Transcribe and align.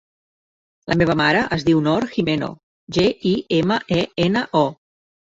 La 0.91 0.95
meva 1.01 1.15
mare 1.19 1.41
es 1.57 1.65
diu 1.67 1.81
Noor 1.87 2.05
Gimeno: 2.15 2.49
ge, 2.97 3.03
i, 3.33 3.33
ema, 3.59 3.77
e, 3.99 3.99
ena, 4.25 4.43
o. 4.63 4.63